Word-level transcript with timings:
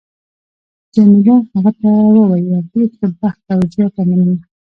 جميله 0.93 1.35
هغه 1.53 1.71
ته 1.79 1.89
وویل: 2.17 2.49
ډېر 2.71 2.89
ښه 2.97 3.07
بخت 3.19 3.43
او 3.53 3.59
زیاته 3.73 4.01
مننه. 4.09 4.37